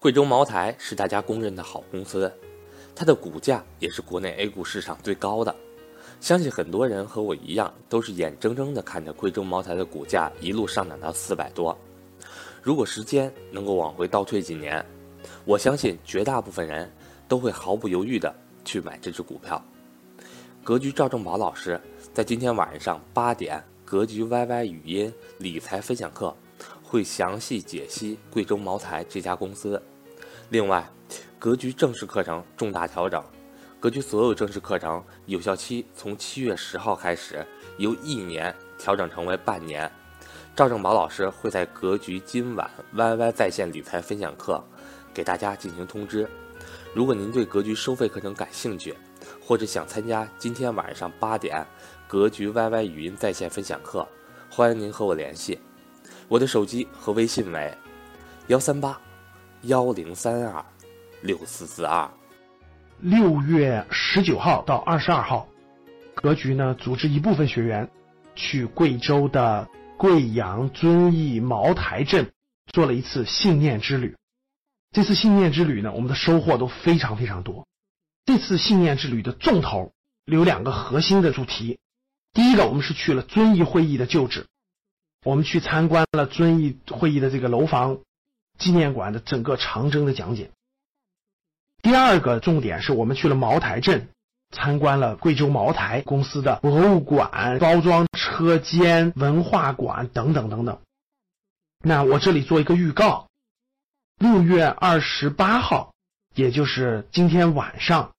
[0.00, 2.32] 贵州茅台是大家公认的好公司，
[2.94, 5.52] 它的股价也是国内 A 股市场最高的。
[6.20, 11.76] 相信很多人和我一样，都是眼睁睁地看着贵州茅台的股价一路上涨到四百多。
[12.62, 14.86] 如果时间能够往回倒退几年，
[15.44, 16.88] 我相信绝大部分人
[17.26, 18.32] 都会毫不犹豫地
[18.64, 19.60] 去买这只股票。
[20.62, 21.80] 格局赵正宝老师
[22.14, 26.32] 在今天晚上八点格局 YY 语音理财分享课。
[26.88, 29.80] 会详细解析贵州茅台这家公司。
[30.48, 30.90] 另外，
[31.38, 33.22] 格局正式课程重大调整，
[33.78, 37.46] 格局所有正式课程有效期从七月十号开始，
[37.76, 39.90] 由一年调整成为半年。
[40.56, 44.64] 赵正宝老师会在格局今晚 YY 在线理财分享课
[45.12, 46.26] 给大家进行通知。
[46.94, 48.96] 如果您对格局收费课程感兴趣，
[49.46, 51.66] 或者想参加今天晚上八点
[52.08, 54.08] 格局 YY 语音在线分享课，
[54.48, 55.60] 欢迎您和我联系。
[56.28, 57.72] 我的手机和微信为
[58.48, 59.00] 幺三八
[59.62, 60.64] 幺零三二
[61.22, 62.10] 六四四二。
[63.00, 65.48] 六月十九号到二十二号，
[66.14, 67.88] 格局呢组织一部分学员
[68.34, 72.32] 去贵州的贵阳遵义茅台镇
[72.72, 74.16] 做了一次信念之旅。
[74.90, 77.66] 这次信念之旅呢，我们的收获都非常非常多。
[78.24, 79.92] 这次信念之旅的重头
[80.24, 81.78] 有两个核心的主题。
[82.32, 84.46] 第一个，我们是去了遵义会议的旧址。
[85.24, 87.98] 我们去参观了遵义会议的这个楼房
[88.58, 90.50] 纪念馆的整个长征的讲解。
[91.82, 94.08] 第二个重点是我们去了茅台镇，
[94.50, 100.80] 参观了贵州茅台公司的博物馆、包装车间、文化馆等等等等。
[101.80, 103.28] 那我这里做一个预告：
[104.18, 105.92] 六月二十八号，
[106.34, 108.12] 也就是今天晚上，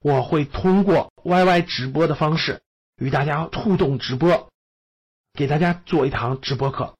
[0.00, 2.62] 我会通过 YY 直播的方式
[2.96, 4.51] 与大家互动直播。
[5.34, 6.94] 给大家做一堂直播课，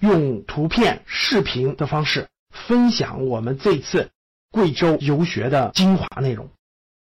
[0.00, 4.10] 用图片、视频的方式分享我们这次
[4.50, 6.48] 贵州游学的精华内容。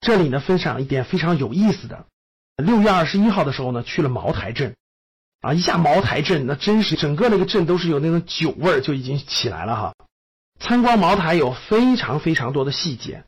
[0.00, 2.06] 这里呢，分享一点非常有意思的。
[2.56, 4.76] 六月二十一号的时候呢，去了茅台镇，
[5.40, 9.94] 啊，一下茅台镇，那真是整个那个镇都是有那种酒味儿就已经起来了哈。
[10.60, 13.24] 参观茅台有非常非常多的细节。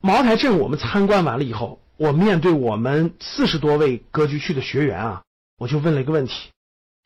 [0.00, 5.22] 茅台镇我们参观完了以后，我面对我们四十多位格局去的学员啊，
[5.56, 6.50] 我就问了一个问题。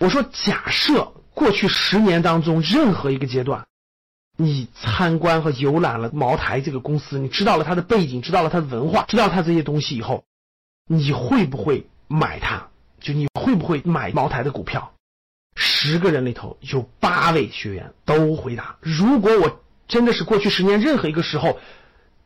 [0.01, 3.67] 我说：假设过去十年当中任何一个阶段，
[4.37, 10.25] 你参观和游览了茅台这个公司，你知道了它的背景，知道了它的文化，知道它这些东西以后，
[10.89, 12.69] 你会不会买它？
[12.99, 14.95] 就你会不会买茅台的股票？
[15.55, 21.59] 十个人里头有八位学员都回答：如果我真的是过去十年任何一个时候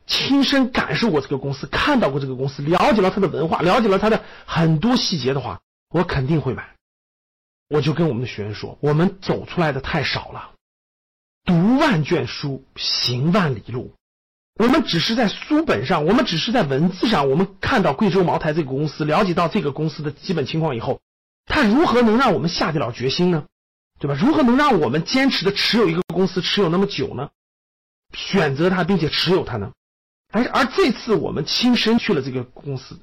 [0.06, 6.73] 亲身感受过这个公司，看到过这个公司，了解了它的文化，了解了它的很多细节的话，我肯定会买。
[7.68, 10.52] 我就跟我们的学员说，我们走出来的太少了，
[11.44, 13.94] 读万卷书，行万里路。
[14.56, 21.00] 我们只是在书本上，我们只是在文字上，我们看到贵州茅台这个公司，了解到这个公司的基本情况以后，
[21.46, 23.46] 它如何能让我们下得了决心呢？
[23.98, 24.16] 对吧？
[24.20, 27.30] 如何能让我们坚持的持有一个公司持有那么久呢？
[28.12, 29.72] 选择它并且持有它呢？
[30.30, 33.00] 而而这次我们亲身去了这个公司。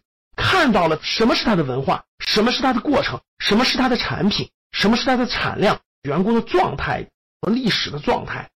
[0.51, 7.07] 看到了什么是它的文化，什么是它的过程，什么是它的产品，什么是它的产量，员工的状态
[7.39, 8.50] 和历史的状态，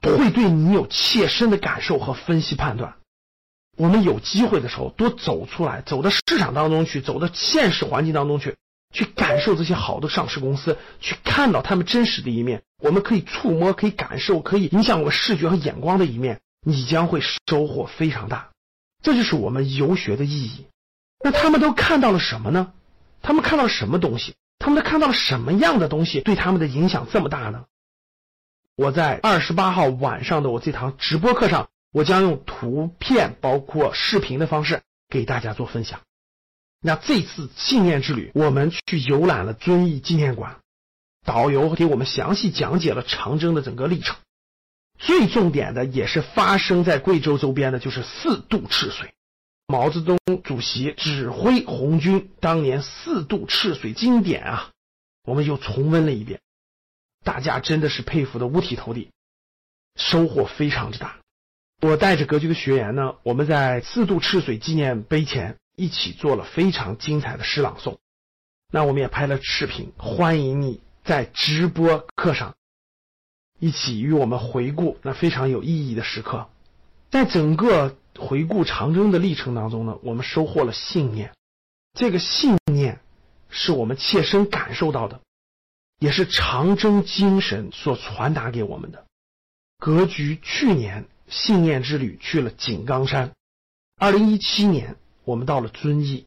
[0.00, 2.94] 会对你有切身的感受和分析判断。
[3.76, 8.56] 我们有机会的时候多走出来，走到市场当中去，走到现实环境当中去，
[8.90, 12.62] 去感受这些好的上市公司，去看到他们真实的一面。
[12.80, 18.48] 我们可以触摸，可以感受，可以影响我视觉和眼光的一面，你将会收获非常大。
[19.02, 20.64] 这就是我们游学的意义。
[21.24, 22.72] 那他们都看到了什么呢？
[23.20, 24.34] 他们看到了什么东西？
[24.58, 27.64] 他们都看到了什么样的东西对他们的影响这么大呢？
[28.76, 36.00] 我在二十八号晚上的我这堂直播课上，我将用图片包括视频的方式给大家做分享。
[36.80, 40.56] 那这次纪念之旅，我们去游览了遵义纪念馆，
[41.24, 44.16] 导游给我们详细讲解了长征的整个历程。
[44.98, 49.12] 最重点的也是发生在贵州周边的，就是四渡赤水。
[49.66, 54.70] 毛泽东主席指挥红军当年四渡赤水经典啊，
[55.24, 56.40] 我们又重温了一遍，
[57.24, 59.10] 大家真的是佩服的五体投地，
[59.96, 61.16] 收获非常之大。
[61.80, 67.96] 我带着格局的学员呢，我们在四渡赤水纪念碑前一起做了非常精彩的诗朗诵，
[68.70, 72.54] 那我们也拍了视频，欢迎你在直播课上
[73.58, 76.50] 一起与我们回顾那非常有意义的时刻，
[77.10, 77.96] 在整个。
[78.18, 81.32] 回顾长征的历程当中呢，我们收获了信念。
[81.94, 83.00] 这个信念
[83.48, 85.20] 是我们切身感受到的，
[85.98, 89.04] 也是长征精神所传达给我们的。
[89.78, 93.32] 格局去年信念之旅去了井冈山，
[93.98, 96.26] 二零一七年我们到了遵义，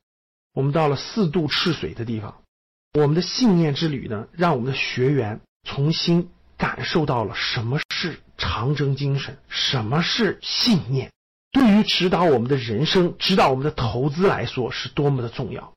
[0.53, 2.41] 我们到了四渡赤水的地方。
[2.93, 11.11] 我们的信念之旅呢，让我们的学员重新感受到了什么是长征精神，什么是信念，
[11.55, 15.71] 对于指导我们的人生、指导我们的投资来说是多么的重要。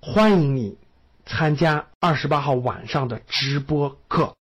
[0.00, 0.78] 欢迎你
[1.24, 4.34] 参加二十八号晚上的直播课，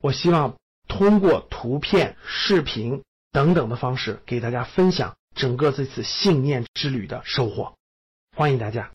[0.00, 0.56] 我希望
[0.88, 7.74] 通过图片、视频等等的方式给大家分享整个这次信念之旅的收获。
[8.36, 8.88] 欢迎大家。